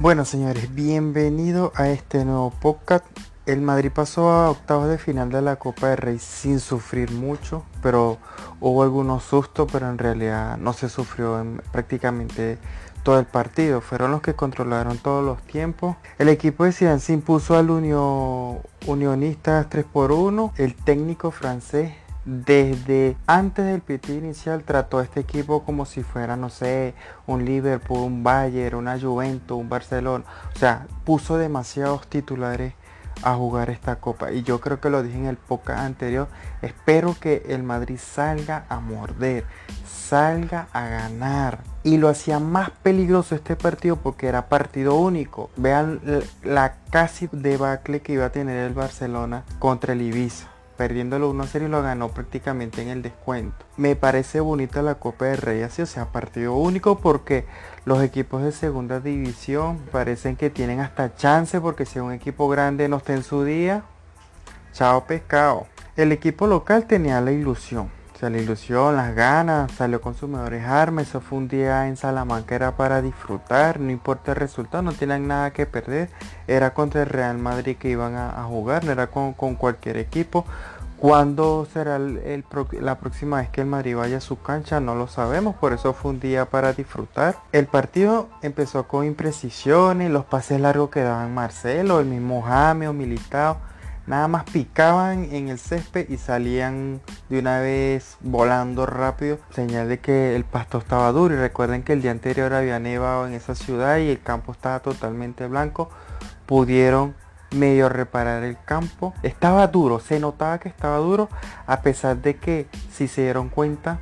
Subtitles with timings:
[0.00, 3.04] Bueno, señores, bienvenido a este nuevo podcast.
[3.46, 7.64] El Madrid pasó a octavos de final de la Copa de Rey sin sufrir mucho,
[7.82, 8.18] pero
[8.60, 12.58] hubo algunos sustos, pero en realidad no se sufrió en prácticamente
[13.02, 13.80] todo el partido.
[13.80, 15.96] Fueron los que controlaron todos los tiempos.
[16.20, 20.52] El equipo de Zidane se impuso al Unión Unionistas 3 por 1.
[20.58, 21.92] El técnico francés
[22.28, 26.92] desde antes del PT inicial trató a este equipo como si fuera, no sé,
[27.26, 30.24] un Liverpool, un Bayern, una Juventus, un Barcelona.
[30.54, 32.74] O sea, puso demasiados titulares
[33.22, 34.30] a jugar esta copa.
[34.30, 36.28] Y yo creo que lo dije en el podcast anterior.
[36.60, 39.44] Espero que el Madrid salga a morder,
[39.86, 41.60] salga a ganar.
[41.82, 45.48] Y lo hacía más peligroso este partido porque era partido único.
[45.56, 46.00] Vean
[46.44, 51.68] la casi debacle que iba a tener el Barcelona contra el Ibiza perdiéndolo 1-0 y
[51.68, 53.66] lo ganó prácticamente en el descuento.
[53.76, 57.44] Me parece bonita la Copa de Rey así, o sea, partido único porque
[57.84, 62.88] los equipos de segunda división parecen que tienen hasta chance porque si un equipo grande
[62.88, 63.82] no está en su día,
[64.72, 65.66] chao pescado.
[65.96, 70.28] El equipo local tenía la ilusión, o sea, la ilusión, las ganas, salió con sus
[70.28, 74.82] mejores armas, eso fue un día en Salamanca, era para disfrutar, no importa el resultado,
[74.82, 76.10] no tienen nada que perder,
[76.48, 80.44] era contra el Real Madrid que iban a, jugar, no era con, cualquier equipo.
[80.96, 84.80] ¿Cuándo será la próxima vez que el Madrid vaya a su cancha?
[84.80, 87.36] No lo sabemos, por eso fue un día para disfrutar.
[87.52, 92.92] El partido empezó con imprecisiones, los pases largos que daban Marcelo, el mismo Jaime o
[92.92, 93.58] Militao
[94.08, 100.00] nada más picaban en el césped y salían de una vez volando rápido, señal de
[100.00, 101.34] que el pasto estaba duro.
[101.34, 104.80] Y recuerden que el día anterior había nevado en esa ciudad y el campo estaba
[104.80, 105.90] totalmente blanco.
[106.46, 107.14] Pudieron
[107.50, 109.12] medio reparar el campo.
[109.22, 111.28] Estaba duro, se notaba que estaba duro,
[111.66, 114.00] a pesar de que, si se dieron cuenta,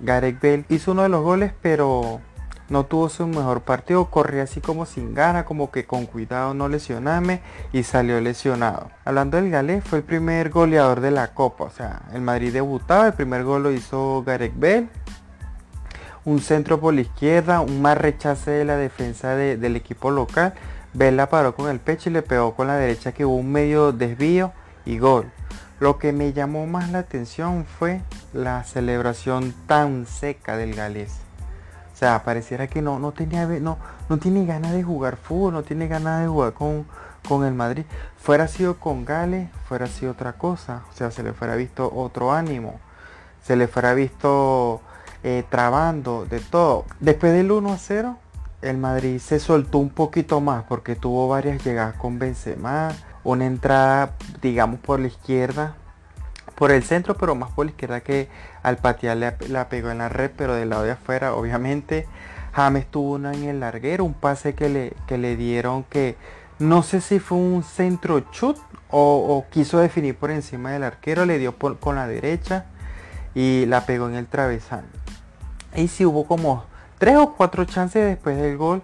[0.00, 2.20] Gareth Bale hizo uno de los goles, pero
[2.68, 6.68] no tuvo su mejor partido, corría así como sin gana, como que con cuidado no
[6.68, 7.40] lesionarme
[7.72, 8.90] y salió lesionado.
[9.04, 13.06] Hablando del Galés, fue el primer goleador de la Copa, o sea, el Madrid debutaba,
[13.06, 14.88] el primer gol lo hizo Gareth Bell.
[16.24, 20.54] Un centro por la izquierda, un más rechace de la defensa del equipo local.
[20.92, 23.52] Bell la paró con el pecho y le pegó con la derecha que hubo un
[23.52, 24.52] medio desvío
[24.84, 25.30] y gol.
[25.78, 28.00] Lo que me llamó más la atención fue
[28.32, 31.25] la celebración tan seca del galés
[31.96, 33.78] o sea, pareciera que no, no, tenía, no,
[34.10, 36.84] no tiene ganas de jugar fútbol, no tiene ganas de jugar con,
[37.26, 37.86] con el Madrid.
[38.18, 40.82] Fuera sido con Gales, fuera sido otra cosa.
[40.90, 42.80] O sea, se le fuera visto otro ánimo.
[43.42, 44.82] Se le fuera visto
[45.24, 46.84] eh, trabando de todo.
[47.00, 48.18] Después del 1 a 0,
[48.60, 52.90] el Madrid se soltó un poquito más porque tuvo varias llegadas con Benzema.
[53.24, 55.76] Una entrada, digamos, por la izquierda
[56.56, 58.28] por el centro, pero más por la izquierda que
[58.62, 62.06] al patear la pegó en la red, pero del lado de afuera, obviamente.
[62.52, 66.16] James tuvo una en el larguero, un pase que le, que le dieron que
[66.58, 68.56] no sé si fue un centro chut
[68.90, 72.64] o, quiso definir por encima del arquero, le dio con la derecha
[73.34, 74.88] y la pegó en el travesaño.
[75.74, 76.64] Y si hubo como
[76.98, 78.82] tres o cuatro chances después del gol,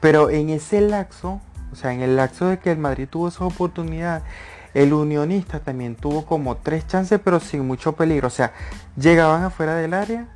[0.00, 1.40] pero en ese laxo,
[1.72, 4.22] o sea, en el laxo de que el Madrid tuvo esa oportunidad,
[4.76, 8.28] el unionista también tuvo como tres chances, pero sin mucho peligro.
[8.28, 8.52] O sea,
[8.94, 10.26] llegaban afuera del área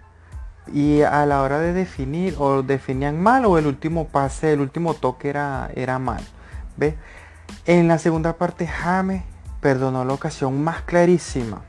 [0.72, 4.94] y a la hora de definir, o definían mal, o el último pase, el último
[4.94, 6.22] toque era, era mal.
[7.66, 9.24] En la segunda parte, James
[9.60, 11.60] perdonó la ocasión más clarísima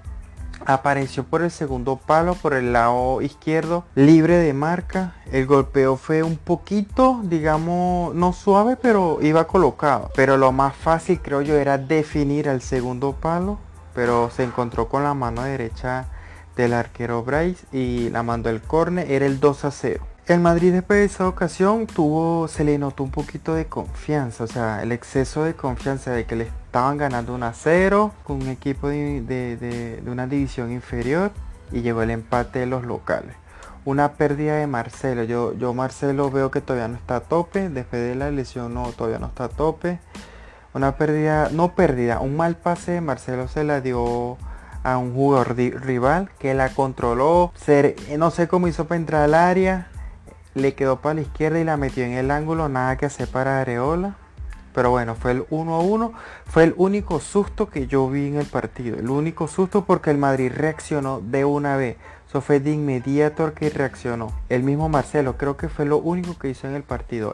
[0.65, 5.15] apareció por el segundo palo por el lado izquierdo libre de marca.
[5.31, 10.09] El golpeo fue un poquito digamos no suave pero iba colocado.
[10.15, 13.57] Pero lo más fácil creo yo era definir al segundo palo
[13.93, 16.05] pero se encontró con la mano derecha
[16.55, 19.11] del arquero Bryce y la mandó el córner.
[19.11, 23.03] Era el 2 a 0 el Madrid después de esa ocasión tuvo, se le notó
[23.03, 27.33] un poquito de confianza, o sea, el exceso de confianza de que le estaban ganando
[27.33, 31.31] 1 a 0 con un equipo de, una división inferior
[31.71, 33.35] y llegó el empate de los locales.
[33.83, 38.01] Una pérdida de Marcelo, yo, yo Marcelo veo que todavía no está a tope, después
[38.01, 39.99] de la lesión no, todavía no está a tope.
[40.73, 44.37] Una pérdida, no pérdida, un mal pase de Marcelo se la dio
[44.83, 47.51] a un jugador rival que la controló,
[48.17, 49.90] no sé cómo hizo para entrar al área,
[50.53, 53.61] le quedó para la izquierda y la metió en el ángulo, nada que hacer para
[53.61, 54.15] Areola.
[54.73, 56.13] Pero bueno, fue el 1 a 1.
[56.45, 58.97] Fue el único susto que yo vi en el partido.
[58.97, 61.97] El único susto porque el Madrid reaccionó de una vez.
[62.27, 64.31] Eso fue de inmediato que reaccionó.
[64.47, 67.33] El mismo Marcelo, creo que fue lo único que hizo en el partido.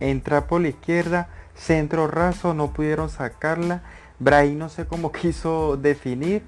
[0.00, 3.82] Entra por la izquierda, centro raso, no pudieron sacarla.
[4.18, 6.42] Brahim no sé cómo quiso definir.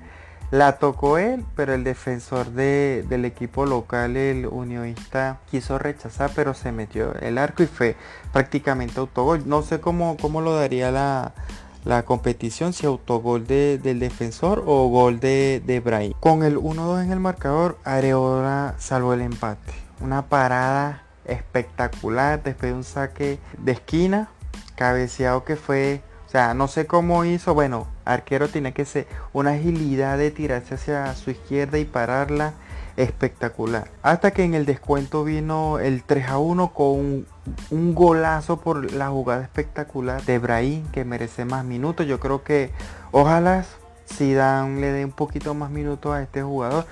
[0.51, 6.73] La tocó él, pero el defensor del equipo local, el unionista, quiso rechazar, pero se
[6.73, 7.95] metió el arco y fue
[8.33, 9.45] prácticamente autogol.
[9.47, 15.63] No sé cómo, cómo lo daría la, competición, si autogol del defensor o gol de,
[15.65, 16.15] de Brahim.
[16.19, 19.73] Con el 1-2 en el marcador, Areola salvó el empate.
[20.01, 24.31] Una parada espectacular después de un saque de esquina,
[24.75, 27.55] cabeceado que fue o sea, no sé cómo hizo.
[27.55, 32.55] Bueno, arquero tiene que ser una agilidad de tirarse hacia su izquierda y pararla
[32.97, 33.89] espectacular.
[34.03, 37.27] Hasta que en el descuento vino el 3 a 1 con
[37.71, 42.07] un, golazo por la jugada espectacular de Brahim que merece más minutos.
[42.07, 42.71] Yo creo que
[43.11, 43.65] ojalá
[44.07, 46.87] Zidane le dé un poquito más minutos a este jugador.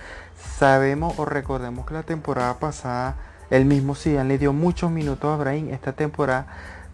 [0.58, 3.16] Sabemos o recordemos que la temporada pasada
[3.50, 5.70] el mismo Zidane le dio muchos minutos a Brahim.
[5.70, 6.46] Esta temporada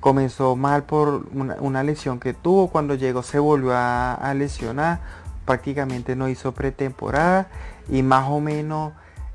[0.05, 5.01] comenzó mal por una, lesión que tuvo, cuando llegó se volvió a, lesionar,
[5.47, 7.49] prácticamente no hizo pretemporada
[7.89, 8.93] y más o menos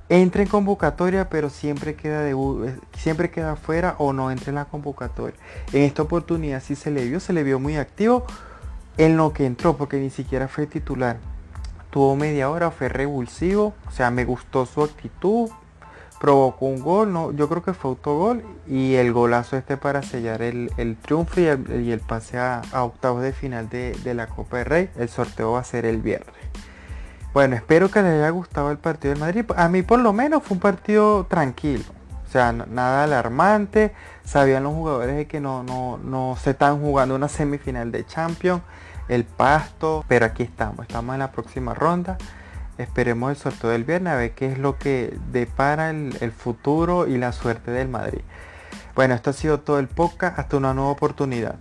[0.10, 4.56] entra en convocatoria pero siempre queda de eh, siempre queda fuera o no entra en
[4.58, 5.36] la convocatoria.
[5.74, 8.28] En esta oportunidad sí se le vio, se le vio muy activo
[9.00, 11.18] en lo que entró porque ni siquiera fue titular.
[11.90, 15.50] Tuvo media hora, fue revulsivo, o sea, me gustó su actitud,
[16.20, 20.42] provocó un gol, no, yo creo que fue autogol y el golazo este para sellar
[20.42, 24.90] el, triunfo y el, pase a, octavos de final de, la Copa de Rey.
[24.98, 26.36] El sorteo va a ser el viernes.
[27.34, 29.46] Bueno, espero que les haya gustado el partido del Madrid.
[29.56, 31.86] A mí por lo menos fue un partido tranquilo.
[32.28, 33.94] O sea, nada alarmante.
[34.26, 38.62] Sabían los jugadores de que no, no, no se están jugando una semifinal de Champions.
[39.08, 40.04] El pasto.
[40.08, 40.82] Pero aquí estamos.
[40.82, 42.18] Estamos en la próxima ronda.
[42.80, 47.18] Esperemos el sorteo del viernes a ver qué es lo que depara el, futuro y
[47.18, 48.22] la suerte del Madrid.
[48.96, 50.40] Bueno, esto ha sido todo el podcast.
[50.40, 51.58] Hasta una nueva oportunidad.